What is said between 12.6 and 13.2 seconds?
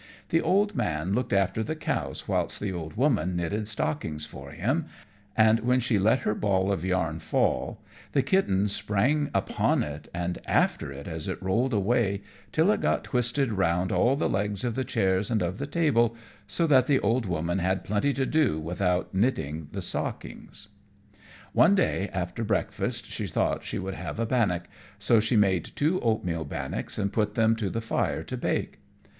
it got